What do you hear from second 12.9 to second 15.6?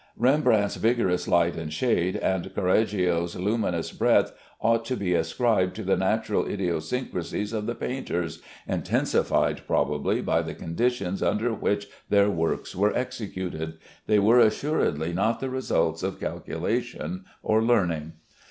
executed. They were assuredly not the